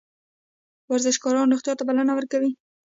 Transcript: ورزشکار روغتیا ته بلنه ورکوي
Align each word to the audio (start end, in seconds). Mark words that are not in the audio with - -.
ورزشکار 0.91 1.35
روغتیا 1.51 1.73
ته 1.79 1.83
بلنه 1.89 2.13
ورکوي 2.15 2.51